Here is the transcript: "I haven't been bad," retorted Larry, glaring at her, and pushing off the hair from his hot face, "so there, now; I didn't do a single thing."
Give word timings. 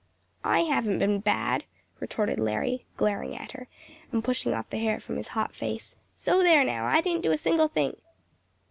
"I 0.43 0.61
haven't 0.61 0.97
been 0.97 1.19
bad," 1.19 1.63
retorted 1.99 2.39
Larry, 2.39 2.85
glaring 2.97 3.37
at 3.37 3.51
her, 3.51 3.67
and 4.11 4.23
pushing 4.23 4.51
off 4.51 4.67
the 4.67 4.79
hair 4.79 4.99
from 4.99 5.15
his 5.17 5.27
hot 5.37 5.53
face, 5.53 5.95
"so 6.15 6.41
there, 6.41 6.63
now; 6.63 6.87
I 6.87 7.01
didn't 7.01 7.21
do 7.21 7.31
a 7.31 7.37
single 7.37 7.67
thing." 7.67 7.95